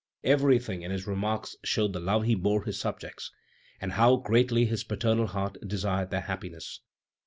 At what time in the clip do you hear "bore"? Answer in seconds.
2.33-2.63